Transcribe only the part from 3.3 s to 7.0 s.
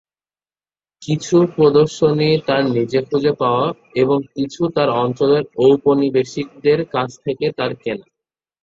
পাওয়া এবং কিছু তার অঞ্চলের ঔপনিবেশিকদের